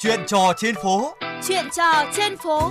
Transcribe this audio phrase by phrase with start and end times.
[0.00, 1.14] Chuyện trò trên phố.
[1.48, 2.70] Chuyện trò trên phố.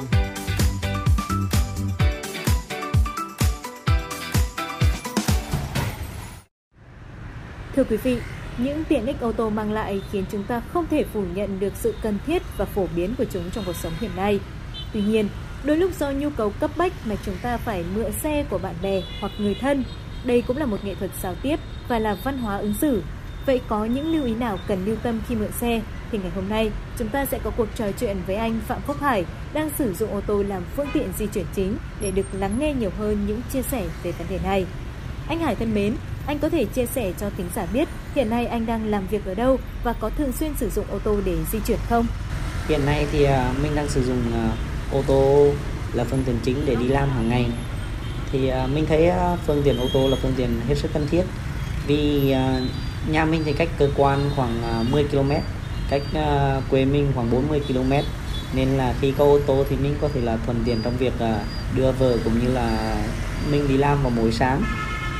[7.76, 8.18] Thưa quý vị,
[8.58, 11.74] những tiện ích ô tô mang lại khiến chúng ta không thể phủ nhận được
[11.76, 14.40] sự cần thiết và phổ biến của chúng trong cuộc sống hiện nay.
[14.94, 15.30] Tuy nhiên,
[15.64, 18.76] đôi lúc do nhu cầu cấp bách mà chúng ta phải mượn xe của bạn
[18.82, 19.84] bè hoặc người thân.
[20.24, 23.04] Đây cũng là một nghệ thuật giao tiếp và là văn hóa ứng xử.
[23.46, 25.82] Vậy có những lưu ý nào cần lưu tâm khi mượn xe?
[26.12, 28.98] Thì ngày hôm nay, chúng ta sẽ có cuộc trò chuyện với anh Phạm Phúc
[29.02, 32.56] Hải đang sử dụng ô tô làm phương tiện di chuyển chính để được lắng
[32.60, 34.66] nghe nhiều hơn những chia sẻ về vấn đề này.
[35.28, 35.96] Anh Hải thân mến,
[36.28, 39.26] anh có thể chia sẻ cho tính giả biết hiện nay anh đang làm việc
[39.26, 42.06] ở đâu và có thường xuyên sử dụng ô tô để di chuyển không?
[42.68, 44.52] Hiện nay thì à, mình đang sử dụng à,
[44.92, 45.52] ô tô
[45.94, 47.46] là phương tiện chính để đi làm hàng ngày.
[48.32, 49.12] Thì à, mình thấy
[49.48, 51.24] phương tiện ô tô là phương tiện hết sức cần thiết
[51.88, 52.34] vì
[53.08, 55.32] nhà mình thì cách cơ quan khoảng 10 km,
[55.90, 57.94] cách à, quê mình khoảng 40 km.
[58.54, 61.14] Nên là khi có ô tô thì mình có thể là thuận tiện trong việc
[61.20, 61.40] à,
[61.76, 62.96] đưa vợ cũng như là
[63.52, 64.64] mình đi làm vào mỗi sáng.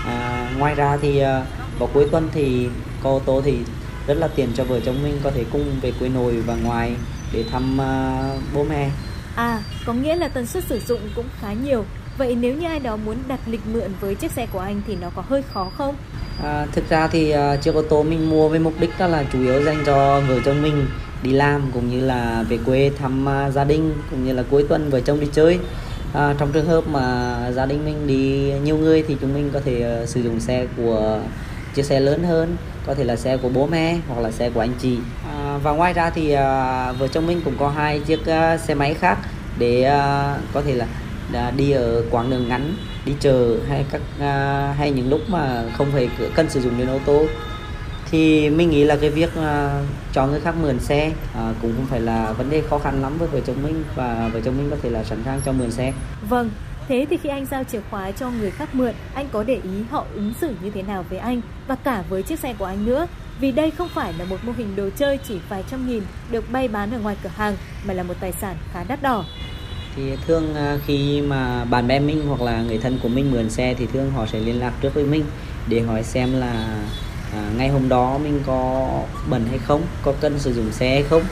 [0.06, 1.26] À, ngoài ra thì uh,
[1.80, 2.68] vào cuối tuần thì
[3.04, 3.58] có ô tô thì
[4.08, 6.96] rất là tiện cho vợ chồng mình có thể cùng về quê nội và ngoài
[7.34, 8.90] để thăm uh, bố mẹ.
[9.36, 11.86] À có nghĩa là tần suất sử dụng cũng khá nhiều
[12.18, 14.98] vậy nếu như ai đó muốn đặt lịch mượn với chiếc xe của anh thì
[15.02, 15.96] nó có hơi khó không?
[16.44, 19.24] À, thực ra thì uh, chiếc ô tô mình mua với mục đích đó là
[19.34, 20.86] chủ yếu dành cho vợ chồng mình
[21.24, 24.66] đi làm cũng như là về quê thăm uh, gia đình cũng như là cuối
[24.70, 25.60] tuần vợ chồng đi chơi.
[26.14, 29.60] À, trong trường hợp mà gia đình mình đi nhiều người thì chúng mình có
[29.66, 31.20] thể uh, sử dụng xe của
[31.74, 34.60] chiếc xe lớn hơn có thể là xe của bố mẹ hoặc là xe của
[34.60, 34.98] anh chị.
[35.34, 36.38] À, và ngoài ra thì uh,
[37.00, 39.18] vợ chồng mình cũng có hai chiếc uh, xe máy khác
[39.60, 40.88] để uh, có thể là
[41.58, 42.76] đi ở quãng đường ngắn
[43.06, 46.88] đi chờ hay các à, hay những lúc mà không phải cần sử dụng đến
[46.88, 47.26] ô tô
[48.12, 49.82] thì mình nghĩ là cái việc à,
[50.14, 53.18] cho người khác mượn xe à, cũng không phải là vấn đề khó khăn lắm
[53.18, 55.72] với vợ chồng mình và vợ chồng mình có thể là sẵn sàng cho mượn
[55.72, 55.94] xe.
[56.30, 56.50] Vâng,
[56.88, 59.84] thế thì khi anh giao chìa khóa cho người khác mượn, anh có để ý
[59.92, 62.86] họ ứng xử như thế nào với anh và cả với chiếc xe của anh
[62.86, 63.08] nữa?
[63.40, 66.52] Vì đây không phải là một mô hình đồ chơi chỉ vài trăm nghìn được
[66.52, 67.56] bay bán ở ngoài cửa hàng
[67.88, 69.26] mà là một tài sản khá đắt đỏ
[69.98, 73.50] thì thường à, khi mà bạn bè mình hoặc là người thân của mình mượn
[73.50, 75.24] xe thì thường họ sẽ liên lạc trước với mình
[75.68, 76.84] để hỏi xem là
[77.34, 78.90] à, hôm đó mình có
[79.30, 81.24] bẩn hay không có cần sử dụng xe hay không.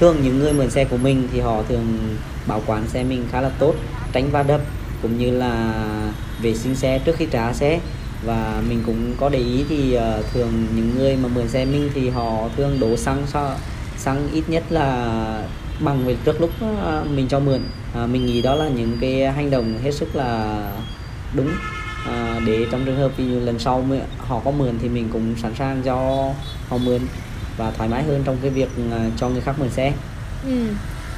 [0.00, 3.40] Thường những người mượn xe của mình thì họ thường bảo quản xe mình khá
[3.40, 3.74] là tốt
[4.12, 4.60] tránh va đập
[5.02, 5.74] cũng như là
[6.42, 7.80] vệ sinh xe trước khi trả xe.
[8.24, 11.90] Và mình cũng có để ý thì uh, thường những người mà mượn xe mình
[11.94, 13.26] thì họ thường đổ xăng
[13.96, 15.42] xăng ít nhất là
[15.80, 17.60] bằng về trước lúc uh, mình cho mượn
[17.94, 20.58] à, mình nghĩ đó là những cái hành động hết sức là
[21.34, 21.50] đúng
[22.06, 23.84] à, để trong trường hợp ví dụ lần sau
[24.18, 25.94] họ có mượn thì mình cũng sẵn sàng cho
[26.68, 27.00] họ mượn
[27.56, 29.92] và thoải mái hơn trong cái việc à, cho người khác mượn xe.
[30.44, 30.66] Ừ,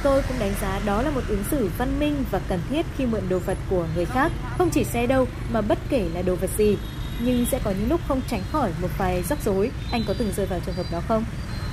[0.03, 3.05] tôi cũng đánh giá đó là một ứng xử văn minh và cần thiết khi
[3.05, 6.35] mượn đồ vật của người khác, không chỉ xe đâu mà bất kể là đồ
[6.35, 6.77] vật gì.
[7.23, 9.71] Nhưng sẽ có những lúc không tránh khỏi một vài rắc rối.
[9.91, 11.23] Anh có từng rơi vào trường hợp đó không?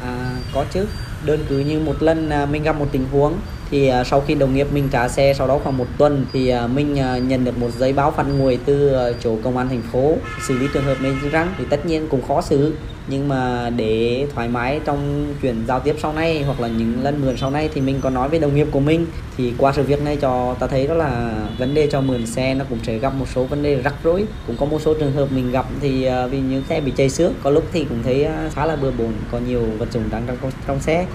[0.02, 0.86] À, có chứ.
[1.26, 3.32] Đơn cử như một lần à, mình gặp một tình huống
[3.70, 6.48] thì à, sau khi đồng nghiệp mình trả xe, sau đó khoảng một tuần thì
[6.48, 6.94] à, mình
[7.28, 10.14] nhận được một giấy báo phạt nguội từ chỗ công an thành phố
[10.46, 12.74] xử lý trường hợp này răng thì tất nhiên cũng khó xử.
[13.10, 17.20] Nhưng mà để thoải mái trong chuyện giao tiếp sau này hoặc là những lần
[17.24, 19.06] mượn sau này thì mình có nói với đồng nghiệp của mình.
[19.36, 22.54] Thì qua sự việc này cho, ta thấy đó là vấn đề cho mượn xe
[22.54, 24.24] nó cũng sẽ gặp một số vấn đề rắc rối.
[24.46, 27.32] Cũng có một số trường hợp mình gặp thì vì những xe bị chảy xước,
[27.42, 30.50] có lúc thì cũng thấy khá là bừa bộn, có nhiều vật dụng đang trong
[30.66, 31.06] trong xe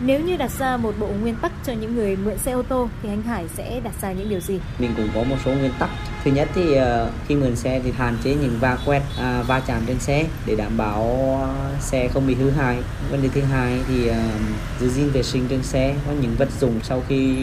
[0.00, 2.88] nếu như đặt ra một bộ nguyên tắc cho những người mượn xe ô tô
[3.02, 4.60] thì anh Hải sẽ đặt ra những điều gì?
[4.78, 5.90] Mình cũng có một số nguyên tắc.
[6.24, 9.60] Thứ nhất thì ờ, khi mượn xe thì hạn chế những va quẹt, à, va
[9.60, 11.40] chạm trên xe để đảm bảo
[11.80, 12.76] xe không bị hư hại.
[13.10, 14.18] Vấn đề thứ hai thì ờ,
[14.80, 15.94] giữ gìn vệ sinh trên xe.
[16.06, 17.36] Có những vật dụng sau khi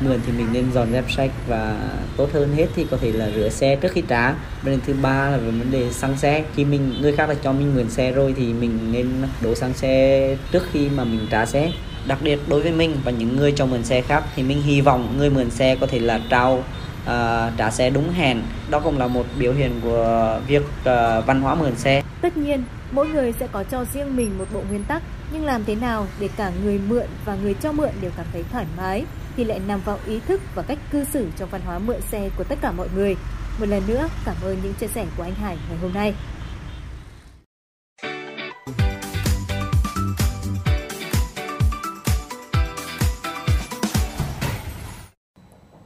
[0.00, 1.76] mượn thì mình nên dọn dẹp sạch và
[2.16, 4.34] tốt hơn hết thì có thể là rửa xe trước khi trả.
[4.62, 6.44] Vấn đề thứ ba là về vấn đề xăng xe.
[6.54, 9.08] Khi mình người khác đã cho mình mượn xe rồi thì mình nên
[9.42, 11.72] đổ xăng xe trước khi mà mình trả xe
[12.08, 14.80] đặc biệt đối với mình và những người cho mượn xe khác thì mình hy
[14.80, 18.42] vọng người mượn xe có thể là trao uh, trả xe đúng hẹn.
[18.70, 20.86] Đó cũng là một biểu hiện của việc uh,
[21.26, 22.02] văn hóa mượn xe.
[22.20, 25.64] Tất nhiên mỗi người sẽ có cho riêng mình một bộ nguyên tắc nhưng làm
[25.64, 29.04] thế nào để cả người mượn và người cho mượn đều cảm thấy thoải mái
[29.36, 32.30] thì lại nằm vào ý thức và cách cư xử trong văn hóa mượn xe
[32.36, 33.16] của tất cả mọi người.
[33.60, 36.14] Một lần nữa cảm ơn những chia sẻ của anh Hải ngày hôm nay.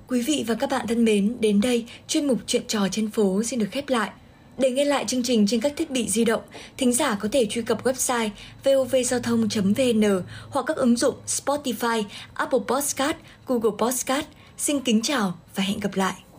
[0.08, 3.42] Quý vị và các bạn thân mến, đến đây chuyên mục Chuyện trò trên phố
[3.42, 4.10] xin được khép lại.
[4.58, 6.42] Để nghe lại chương trình trên các thiết bị di động,
[6.76, 8.28] thính giả có thể truy cập website
[8.64, 12.02] vovgiao thông.vn hoặc các ứng dụng Spotify,
[12.34, 13.16] Apple Podcast,
[13.46, 14.26] Google Podcast.
[14.58, 16.31] Xin kính chào và hẹn gặp lại!